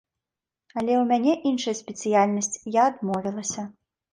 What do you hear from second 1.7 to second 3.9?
спецыяльнасць, я адмовілася.